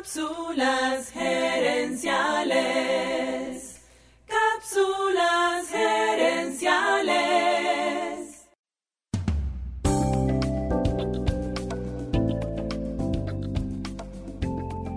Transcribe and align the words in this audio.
Cápsulas 0.00 1.12
gerenciales. 1.12 2.08
Cápsulas 4.26 5.68
gerenciales. 5.68 7.18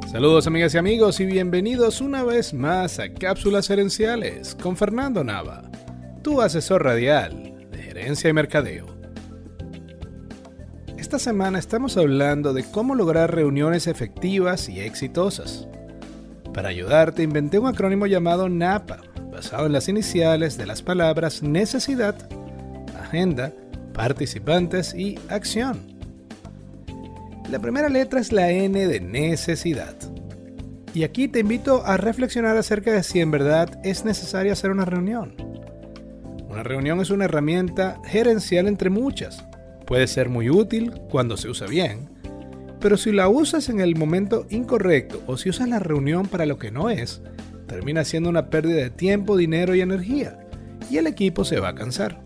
Saludos 0.09 0.47
amigas 0.47 0.73
y 0.73 0.77
amigos 0.77 1.19
y 1.19 1.25
bienvenidos 1.25 1.99
una 1.99 2.23
vez 2.23 2.53
más 2.53 2.99
a 2.99 3.13
Cápsulas 3.13 3.67
Gerenciales 3.67 4.55
con 4.55 4.77
Fernando 4.77 5.21
Nava, 5.25 5.69
tu 6.23 6.39
asesor 6.39 6.81
radial 6.85 7.67
de 7.71 7.77
gerencia 7.79 8.29
y 8.29 8.33
mercadeo. 8.33 9.02
Esta 11.13 11.29
semana 11.29 11.59
estamos 11.59 11.95
hablando 11.95 12.53
de 12.53 12.63
cómo 12.63 12.95
lograr 12.95 13.35
reuniones 13.35 13.85
efectivas 13.85 14.67
y 14.67 14.79
exitosas. 14.79 15.67
Para 16.55 16.69
ayudarte 16.69 17.21
inventé 17.21 17.59
un 17.59 17.67
acrónimo 17.67 18.07
llamado 18.07 18.49
NAPA, 18.49 19.01
basado 19.31 19.67
en 19.67 19.73
las 19.73 19.87
iniciales 19.87 20.57
de 20.57 20.65
las 20.65 20.81
palabras 20.81 21.43
necesidad, 21.43 22.15
agenda, 22.99 23.53
participantes 23.93 24.95
y 24.95 25.19
acción. 25.29 25.81
La 27.47 27.59
primera 27.59 27.89
letra 27.89 28.19
es 28.19 28.31
la 28.31 28.49
N 28.49 28.87
de 28.87 28.99
necesidad. 28.99 29.95
Y 30.95 31.03
aquí 31.03 31.27
te 31.27 31.41
invito 31.41 31.85
a 31.85 31.95
reflexionar 31.97 32.57
acerca 32.57 32.91
de 32.91 33.03
si 33.03 33.19
en 33.19 33.29
verdad 33.29 33.79
es 33.83 34.03
necesario 34.03 34.51
hacer 34.51 34.71
una 34.71 34.85
reunión. 34.85 35.35
Una 36.49 36.63
reunión 36.63 37.01
es 37.01 37.11
una 37.11 37.25
herramienta 37.25 38.01
gerencial 38.03 38.67
entre 38.67 38.89
muchas, 38.89 39.45
Puede 39.93 40.07
ser 40.07 40.27
muy 40.27 40.49
útil 40.49 40.91
cuando 41.11 41.37
se 41.37 41.49
usa 41.49 41.67
bien, 41.67 42.09
pero 42.79 42.97
si 42.97 43.11
la 43.11 43.29
usas 43.29 43.69
en 43.69 43.79
el 43.79 43.95
momento 43.95 44.47
incorrecto 44.49 45.21
o 45.27 45.37
si 45.37 45.49
usas 45.49 45.69
la 45.69 45.77
reunión 45.77 46.25
para 46.25 46.47
lo 46.47 46.57
que 46.57 46.71
no 46.71 46.89
es, 46.89 47.21
termina 47.67 48.03
siendo 48.03 48.27
una 48.27 48.49
pérdida 48.49 48.77
de 48.77 48.89
tiempo, 48.89 49.37
dinero 49.37 49.75
y 49.75 49.81
energía, 49.81 50.47
y 50.89 50.97
el 50.97 51.05
equipo 51.05 51.45
se 51.45 51.59
va 51.59 51.67
a 51.67 51.75
cansar. 51.75 52.19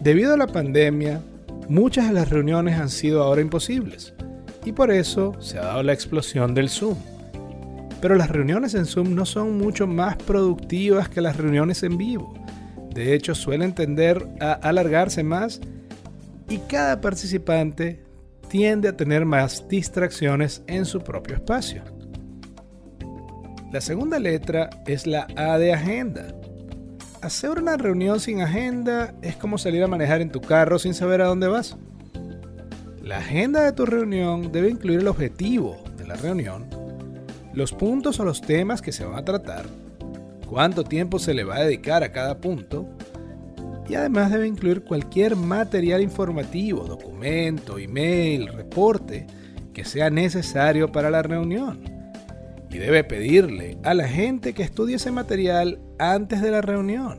Debido 0.00 0.34
a 0.34 0.36
la 0.36 0.48
pandemia, 0.48 1.22
muchas 1.68 2.08
de 2.08 2.14
las 2.14 2.28
reuniones 2.28 2.76
han 2.76 2.88
sido 2.88 3.22
ahora 3.22 3.40
imposibles, 3.40 4.12
y 4.64 4.72
por 4.72 4.90
eso 4.90 5.32
se 5.38 5.60
ha 5.60 5.66
dado 5.66 5.84
la 5.84 5.92
explosión 5.92 6.54
del 6.54 6.68
Zoom. 6.68 6.96
Pero 8.00 8.16
las 8.16 8.30
reuniones 8.30 8.74
en 8.74 8.86
Zoom 8.86 9.14
no 9.14 9.26
son 9.26 9.58
mucho 9.58 9.86
más 9.86 10.16
productivas 10.16 11.08
que 11.08 11.20
las 11.20 11.36
reuniones 11.36 11.84
en 11.84 11.96
vivo. 11.96 12.34
De 12.92 13.14
hecho, 13.14 13.36
suelen 13.36 13.76
tender 13.76 14.26
a 14.40 14.54
alargarse 14.54 15.22
más 15.22 15.60
y 16.48 16.58
cada 16.58 17.00
participante 17.00 18.04
tiende 18.48 18.88
a 18.88 18.96
tener 18.96 19.24
más 19.24 19.66
distracciones 19.68 20.62
en 20.66 20.84
su 20.84 21.00
propio 21.00 21.36
espacio. 21.36 21.82
La 23.72 23.80
segunda 23.80 24.18
letra 24.18 24.70
es 24.86 25.06
la 25.06 25.26
A 25.36 25.58
de 25.58 25.72
agenda. 25.72 26.34
Hacer 27.22 27.58
una 27.58 27.76
reunión 27.76 28.20
sin 28.20 28.40
agenda 28.40 29.14
es 29.22 29.34
como 29.36 29.58
salir 29.58 29.82
a 29.82 29.88
manejar 29.88 30.20
en 30.20 30.30
tu 30.30 30.40
carro 30.40 30.78
sin 30.78 30.94
saber 30.94 31.22
a 31.22 31.26
dónde 31.26 31.48
vas. 31.48 31.76
La 33.02 33.18
agenda 33.18 33.62
de 33.64 33.72
tu 33.72 33.84
reunión 33.84 34.52
debe 34.52 34.70
incluir 34.70 35.00
el 35.00 35.08
objetivo 35.08 35.82
de 35.96 36.06
la 36.06 36.14
reunión, 36.14 36.66
los 37.52 37.72
puntos 37.72 38.20
o 38.20 38.24
los 38.24 38.40
temas 38.40 38.80
que 38.80 38.92
se 38.92 39.04
van 39.04 39.18
a 39.18 39.24
tratar, 39.24 39.66
cuánto 40.48 40.84
tiempo 40.84 41.18
se 41.18 41.34
le 41.34 41.44
va 41.44 41.56
a 41.56 41.64
dedicar 41.64 42.02
a 42.02 42.12
cada 42.12 42.38
punto, 42.38 42.88
y 43.88 43.94
además 43.94 44.30
debe 44.30 44.46
incluir 44.46 44.84
cualquier 44.84 45.36
material 45.36 46.00
informativo, 46.00 46.84
documento, 46.84 47.78
email, 47.78 48.48
reporte 48.48 49.26
que 49.72 49.84
sea 49.84 50.10
necesario 50.10 50.90
para 50.90 51.10
la 51.10 51.22
reunión. 51.22 51.80
Y 52.70 52.78
debe 52.78 53.04
pedirle 53.04 53.78
a 53.84 53.94
la 53.94 54.08
gente 54.08 54.52
que 54.52 54.62
estudie 54.62 54.96
ese 54.96 55.10
material 55.10 55.78
antes 55.98 56.40
de 56.40 56.50
la 56.50 56.60
reunión. 56.60 57.18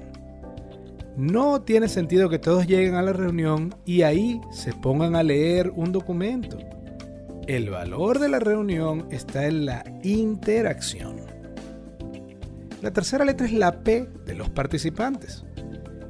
No 1.15 1.61
tiene 1.61 1.87
sentido 1.87 2.29
que 2.29 2.39
todos 2.39 2.67
lleguen 2.67 2.95
a 2.95 3.01
la 3.01 3.13
reunión 3.13 3.73
y 3.85 4.01
ahí 4.01 4.41
se 4.51 4.73
pongan 4.73 5.15
a 5.15 5.23
leer 5.23 5.71
un 5.73 5.93
documento. 5.93 6.57
El 7.47 7.69
valor 7.69 8.19
de 8.19 8.27
la 8.27 8.39
reunión 8.39 9.07
está 9.11 9.45
en 9.45 9.65
la 9.65 9.85
interacción. 10.03 11.21
La 12.81 12.91
tercera 12.91 13.23
letra 13.23 13.45
es 13.45 13.53
la 13.53 13.83
P 13.83 14.09
de 14.25 14.35
los 14.35 14.49
participantes. 14.49 15.45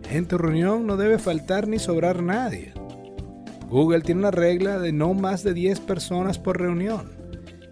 En 0.10 0.28
tu 0.28 0.38
reunión 0.38 0.86
no 0.86 0.98
debe 0.98 1.18
faltar 1.18 1.68
ni 1.68 1.80
sobrar 1.80 2.22
nadie. 2.22 2.74
Google 3.70 4.02
tiene 4.02 4.22
una 4.22 4.32
regla 4.32 4.80
de 4.80 4.92
no 4.92 5.14
más 5.14 5.44
de 5.44 5.54
10 5.54 5.80
personas 5.82 6.38
por 6.38 6.60
reunión. 6.60 7.12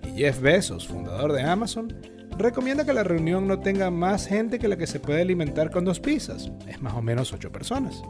Y 0.03 0.19
Jeff 0.19 0.41
Bezos, 0.41 0.87
fundador 0.87 1.31
de 1.31 1.43
Amazon, 1.43 1.93
recomienda 2.37 2.85
que 2.85 2.93
la 2.93 3.03
reunión 3.03 3.47
no 3.47 3.59
tenga 3.59 3.91
más 3.91 4.27
gente 4.27 4.57
que 4.57 4.67
la 4.67 4.77
que 4.77 4.87
se 4.87 4.99
puede 4.99 5.21
alimentar 5.21 5.69
con 5.69 5.85
dos 5.85 5.99
pizzas. 5.99 6.51
Es 6.67 6.81
más 6.81 6.95
o 6.95 7.01
menos 7.01 7.31
8 7.31 7.51
personas. 7.51 8.01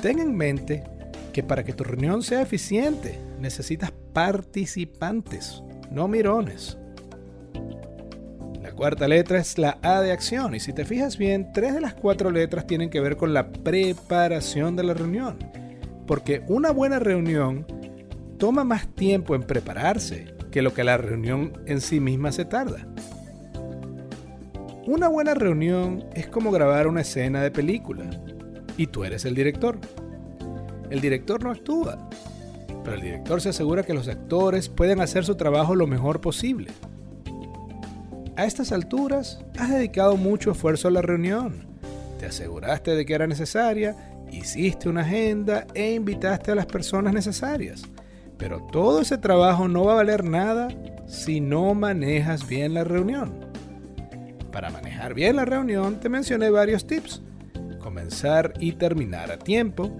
Ten 0.00 0.20
en 0.20 0.36
mente 0.36 0.84
que 1.32 1.42
para 1.42 1.64
que 1.64 1.72
tu 1.72 1.82
reunión 1.82 2.22
sea 2.22 2.42
eficiente 2.42 3.18
necesitas 3.40 3.92
participantes, 4.12 5.62
no 5.90 6.08
mirones 6.08 6.78
cuarta 8.76 9.08
letra 9.08 9.38
es 9.38 9.58
la 9.58 9.78
A 9.82 10.02
de 10.02 10.12
acción 10.12 10.54
y 10.54 10.60
si 10.60 10.72
te 10.72 10.84
fijas 10.84 11.16
bien, 11.16 11.50
tres 11.52 11.74
de 11.74 11.80
las 11.80 11.94
cuatro 11.94 12.30
letras 12.30 12.66
tienen 12.66 12.90
que 12.90 13.00
ver 13.00 13.16
con 13.16 13.32
la 13.32 13.50
preparación 13.50 14.76
de 14.76 14.84
la 14.84 14.94
reunión. 14.94 15.38
Porque 16.06 16.44
una 16.46 16.70
buena 16.70 16.98
reunión 16.98 17.66
toma 18.38 18.62
más 18.64 18.86
tiempo 18.94 19.34
en 19.34 19.42
prepararse 19.42 20.34
que 20.52 20.62
lo 20.62 20.74
que 20.74 20.84
la 20.84 20.98
reunión 20.98 21.54
en 21.66 21.80
sí 21.80 22.00
misma 22.00 22.30
se 22.30 22.44
tarda. 22.44 22.86
Una 24.86 25.08
buena 25.08 25.34
reunión 25.34 26.04
es 26.14 26.28
como 26.28 26.52
grabar 26.52 26.86
una 26.86 27.00
escena 27.00 27.42
de 27.42 27.50
película 27.50 28.04
y 28.76 28.86
tú 28.86 29.04
eres 29.04 29.24
el 29.24 29.34
director. 29.34 29.78
El 30.90 31.00
director 31.00 31.42
no 31.42 31.50
actúa, 31.50 32.08
pero 32.84 32.94
el 32.94 33.02
director 33.02 33.40
se 33.40 33.48
asegura 33.48 33.82
que 33.82 33.94
los 33.94 34.06
actores 34.06 34.68
pueden 34.68 35.00
hacer 35.00 35.24
su 35.24 35.34
trabajo 35.34 35.74
lo 35.74 35.88
mejor 35.88 36.20
posible. 36.20 36.70
A 38.36 38.44
estas 38.44 38.70
alturas, 38.70 39.40
has 39.58 39.70
dedicado 39.70 40.18
mucho 40.18 40.50
esfuerzo 40.50 40.88
a 40.88 40.90
la 40.90 41.00
reunión. 41.00 41.64
Te 42.20 42.26
aseguraste 42.26 42.94
de 42.94 43.06
que 43.06 43.14
era 43.14 43.26
necesaria, 43.26 43.96
hiciste 44.30 44.90
una 44.90 45.00
agenda 45.00 45.66
e 45.72 45.94
invitaste 45.94 46.52
a 46.52 46.54
las 46.54 46.66
personas 46.66 47.14
necesarias. 47.14 47.84
Pero 48.36 48.60
todo 48.70 49.00
ese 49.00 49.16
trabajo 49.16 49.68
no 49.68 49.84
va 49.84 49.92
a 49.92 49.96
valer 49.96 50.22
nada 50.22 50.68
si 51.06 51.40
no 51.40 51.72
manejas 51.72 52.46
bien 52.46 52.74
la 52.74 52.84
reunión. 52.84 53.46
Para 54.52 54.68
manejar 54.68 55.14
bien 55.14 55.36
la 55.36 55.46
reunión 55.46 55.98
te 55.98 56.10
mencioné 56.10 56.50
varios 56.50 56.86
tips. 56.86 57.22
Comenzar 57.78 58.52
y 58.60 58.72
terminar 58.72 59.32
a 59.32 59.38
tiempo. 59.38 59.96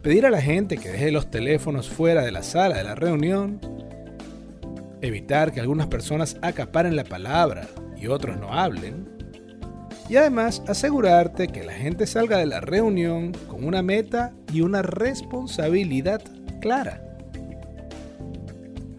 Pedir 0.00 0.26
a 0.26 0.30
la 0.30 0.40
gente 0.40 0.78
que 0.78 0.90
deje 0.90 1.10
los 1.10 1.28
teléfonos 1.28 1.88
fuera 1.88 2.22
de 2.22 2.30
la 2.30 2.44
sala 2.44 2.76
de 2.76 2.84
la 2.84 2.94
reunión 2.94 3.77
evitar 5.00 5.52
que 5.52 5.60
algunas 5.60 5.86
personas 5.86 6.36
acaparen 6.42 6.96
la 6.96 7.04
palabra 7.04 7.68
y 7.96 8.06
otros 8.06 8.38
no 8.38 8.52
hablen, 8.52 9.08
y 10.08 10.16
además 10.16 10.62
asegurarte 10.66 11.48
que 11.48 11.64
la 11.64 11.74
gente 11.74 12.06
salga 12.06 12.38
de 12.38 12.46
la 12.46 12.60
reunión 12.60 13.32
con 13.46 13.64
una 13.64 13.82
meta 13.82 14.32
y 14.52 14.62
una 14.62 14.82
responsabilidad 14.82 16.22
clara. 16.60 17.04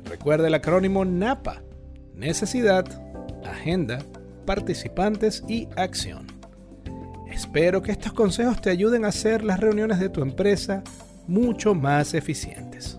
Recuerda 0.06 0.48
el 0.48 0.54
acrónimo 0.54 1.06
NAPA, 1.06 1.64
necesidad, 2.14 2.86
agenda, 3.44 4.00
participantes 4.46 5.44
y 5.48 5.68
acción. 5.76 6.28
Espero 7.32 7.82
que 7.82 7.92
estos 7.92 8.14
consejos 8.14 8.62
te 8.62 8.70
ayuden 8.70 9.06
a 9.06 9.10
hacer 9.10 9.44
las 9.44 9.60
reuniones 9.60 10.00
de 10.00 10.10
tu 10.10 10.22
empresa 10.22 10.84
mucho 11.28 11.74
más 11.74 12.14
eficientes. 12.14 12.99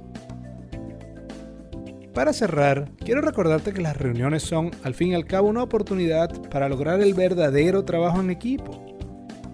Para 2.15 2.32
cerrar, 2.32 2.91
quiero 3.04 3.21
recordarte 3.21 3.72
que 3.72 3.81
las 3.81 3.97
reuniones 3.97 4.43
son, 4.43 4.73
al 4.82 4.94
fin 4.94 5.12
y 5.12 5.14
al 5.14 5.26
cabo, 5.26 5.49
una 5.49 5.62
oportunidad 5.62 6.31
para 6.50 6.69
lograr 6.69 7.00
el 7.00 7.14
verdadero 7.14 7.85
trabajo 7.85 8.20
en 8.20 8.31
equipo. 8.31 8.85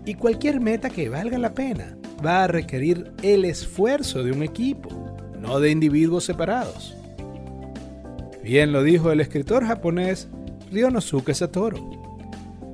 Y 0.06 0.14
cualquier 0.14 0.60
meta 0.60 0.88
que 0.88 1.10
valga 1.10 1.38
la 1.38 1.52
pena 1.52 1.98
va 2.24 2.44
a 2.44 2.46
requerir 2.46 3.12
el 3.22 3.44
esfuerzo 3.44 4.22
de 4.22 4.32
un 4.32 4.42
equipo, 4.42 4.88
no 5.38 5.60
de 5.60 5.70
individuos 5.70 6.24
separados. 6.24 6.96
Bien 8.42 8.72
lo 8.72 8.82
dijo 8.82 9.12
el 9.12 9.20
escritor 9.20 9.66
japonés 9.66 10.28
Ryonosuke 10.70 11.34
Satoru. 11.34 11.90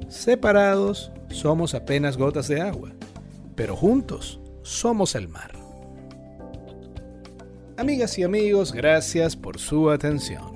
Separados 0.08 1.10
somos 1.30 1.74
apenas 1.74 2.16
gotas 2.16 2.46
de 2.46 2.60
agua, 2.60 2.92
pero 3.56 3.74
juntos 3.74 4.38
somos 4.62 5.14
el 5.16 5.28
mar. 5.28 5.61
Amigas 7.82 8.16
y 8.16 8.22
amigos, 8.22 8.72
gracias 8.72 9.34
por 9.34 9.58
su 9.58 9.90
atención. 9.90 10.52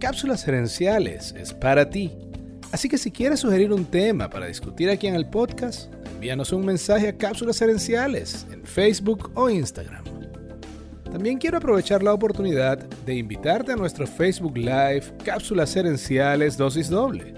Cápsulas 0.00 0.44
Gerenciales 0.44 1.32
es 1.38 1.54
para 1.54 1.88
ti. 1.88 2.10
Así 2.72 2.88
que 2.88 2.98
si 2.98 3.12
quieres 3.12 3.38
sugerir 3.38 3.72
un 3.72 3.84
tema 3.84 4.28
para 4.28 4.46
discutir 4.46 4.90
aquí 4.90 5.06
en 5.06 5.14
el 5.14 5.30
podcast, 5.30 5.94
envíanos 6.12 6.52
un 6.52 6.66
mensaje 6.66 7.06
a 7.06 7.16
Cápsulas 7.16 7.60
Gerenciales 7.60 8.48
en 8.50 8.64
Facebook 8.64 9.30
o 9.36 9.48
Instagram. 9.48 10.02
También 11.04 11.38
quiero 11.38 11.58
aprovechar 11.58 12.02
la 12.02 12.12
oportunidad 12.12 12.78
de 12.78 13.14
invitarte 13.14 13.70
a 13.70 13.76
nuestro 13.76 14.04
Facebook 14.04 14.58
Live 14.58 15.04
Cápsulas 15.24 15.76
Herenciales 15.76 16.56
Dosis 16.56 16.88
Doble. 16.90 17.34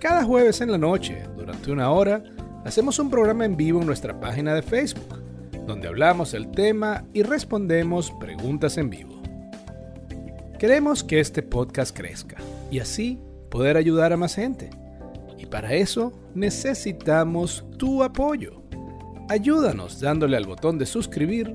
Cada 0.00 0.24
jueves 0.24 0.60
en 0.60 0.72
la 0.72 0.78
noche, 0.78 1.22
durante 1.36 1.70
una 1.70 1.92
hora, 1.92 2.24
hacemos 2.64 2.98
un 2.98 3.08
programa 3.08 3.44
en 3.44 3.56
vivo 3.56 3.78
en 3.78 3.86
nuestra 3.86 4.18
página 4.18 4.52
de 4.52 4.62
Facebook, 4.62 5.19
donde 5.70 5.86
hablamos 5.86 6.34
el 6.34 6.50
tema 6.50 7.04
y 7.12 7.22
respondemos 7.22 8.10
preguntas 8.18 8.76
en 8.76 8.90
vivo. 8.90 9.22
Queremos 10.58 11.04
que 11.04 11.20
este 11.20 11.44
podcast 11.44 11.96
crezca 11.96 12.38
y 12.72 12.80
así 12.80 13.20
poder 13.50 13.76
ayudar 13.76 14.12
a 14.12 14.16
más 14.16 14.34
gente. 14.34 14.68
Y 15.38 15.46
para 15.46 15.72
eso 15.74 16.12
necesitamos 16.34 17.64
tu 17.78 18.02
apoyo. 18.02 18.64
Ayúdanos 19.28 20.00
dándole 20.00 20.36
al 20.36 20.46
botón 20.46 20.76
de 20.76 20.86
suscribir 20.86 21.54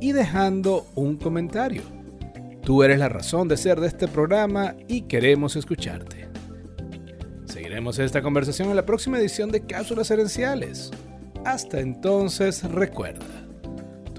y 0.00 0.10
dejando 0.10 0.84
un 0.96 1.16
comentario. 1.16 1.82
Tú 2.64 2.82
eres 2.82 2.98
la 2.98 3.08
razón 3.08 3.46
de 3.46 3.56
ser 3.56 3.78
de 3.78 3.86
este 3.86 4.08
programa 4.08 4.74
y 4.88 5.02
queremos 5.02 5.54
escucharte. 5.54 6.28
Seguiremos 7.44 8.00
esta 8.00 8.22
conversación 8.22 8.70
en 8.70 8.76
la 8.76 8.86
próxima 8.86 9.20
edición 9.20 9.52
de 9.52 9.64
Cápsulas 9.64 10.10
Herenciales. 10.10 10.90
Hasta 11.44 11.78
entonces, 11.78 12.64
recuerda, 12.64 13.42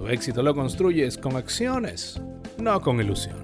tu 0.04 0.10
éxito 0.10 0.44
lo 0.44 0.54
construyes 0.54 1.18
con 1.18 1.38
acciones, 1.38 2.20
no 2.58 2.82
con 2.82 3.00
ilusiones. 3.00 3.43